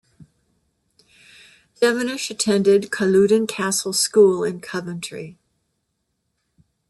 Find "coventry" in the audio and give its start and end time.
4.59-5.37